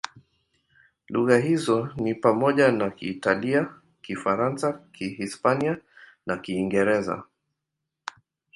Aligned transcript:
Lugha 1.09 1.37
hizo 1.39 1.89
ni 1.95 2.15
pamoja 2.15 2.71
na 2.71 2.89
Kiitalia, 2.91 3.73
Kifaransa, 4.01 4.79
Kihispania 4.91 5.77
na 6.25 6.37
Kiingereza. 6.37 7.23